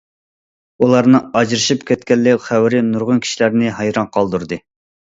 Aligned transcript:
ئۇلارنىڭ 0.85 1.27
ئاجرىشىپ 1.41 1.85
كەتكەنلىك 1.91 2.43
خەۋىرى 2.49 2.83
نۇرغۇن 2.91 3.23
كىشىلەرنى 3.29 3.79
ھەيران 3.81 4.13
قالدۇردى. 4.19 4.65